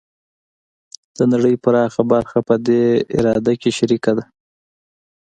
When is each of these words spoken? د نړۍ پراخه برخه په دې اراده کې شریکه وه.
د 1.17 1.19
نړۍ 1.31 1.55
پراخه 1.63 2.03
برخه 2.13 2.39
په 2.47 2.55
دې 2.67 2.85
اراده 3.17 3.53
کې 3.61 3.69
شریکه 3.77 4.11
وه. 4.15 4.25